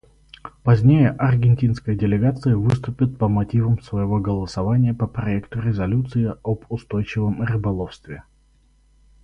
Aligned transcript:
Позднее 0.63 1.11
аргентинская 1.11 1.95
делегация 1.95 2.57
выступит 2.57 3.19
по 3.19 3.27
мотивам 3.27 3.79
своего 3.83 4.17
голосования 4.19 4.95
по 4.95 5.05
проекту 5.05 5.59
резолюции 5.61 6.33
об 6.43 6.65
устойчивом 6.69 7.43
рыболовстве. 7.43 8.23